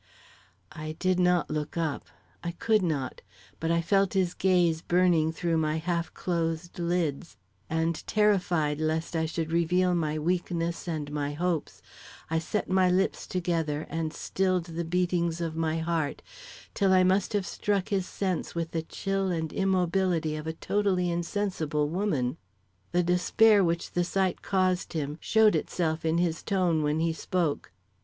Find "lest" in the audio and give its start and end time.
8.81-9.15